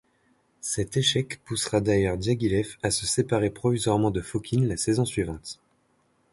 [0.61, 5.59] Cet échec poussera d'ailleurs Diaghilev à se séparer provisoirement de Fokine la saison suivante.